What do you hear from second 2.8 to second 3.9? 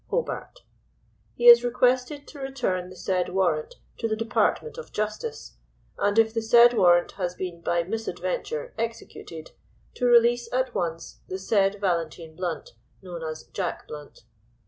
the said warrant